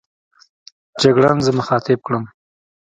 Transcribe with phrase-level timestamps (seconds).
[1.01, 2.23] جګړن زه مخاطب کړم.